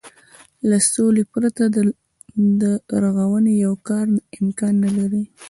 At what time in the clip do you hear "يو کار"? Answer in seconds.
3.65-4.05